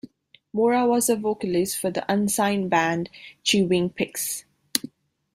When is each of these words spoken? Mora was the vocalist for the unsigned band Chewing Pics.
Mora 0.51 0.87
was 0.87 1.05
the 1.05 1.15
vocalist 1.15 1.77
for 1.77 1.91
the 1.91 2.03
unsigned 2.11 2.71
band 2.71 3.07
Chewing 3.43 3.91
Pics. 3.91 4.45